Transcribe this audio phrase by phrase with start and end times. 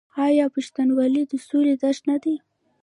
[0.25, 2.35] آیا پښتونولي د سولې درس نه دی؟